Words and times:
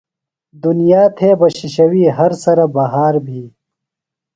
دُنیا 0.63 1.03
تھےۡ 1.17 1.35
بہ 1.39 1.47
شِشویۡ، 1.57 2.15
ہر 2.17 2.31
سرہ 2.43 2.65
بہار 2.75 3.15
بھی 3.25 3.41